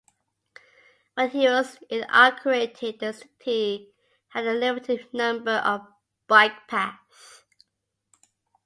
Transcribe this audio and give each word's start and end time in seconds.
When 1.13 1.29
he 1.29 1.45
was 1.47 1.77
inaugurated, 1.91 2.97
the 3.01 3.13
city 3.13 3.93
had 4.29 4.47
a 4.47 4.53
limited 4.55 5.07
number 5.13 5.51
of 5.63 5.81
bike 6.27 6.67
paths. 6.67 7.43